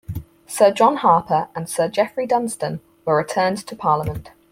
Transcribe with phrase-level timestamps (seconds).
[0.47, 4.31] Sir John Harper and Sir Jeffrey Dunstan were "returned to parliament".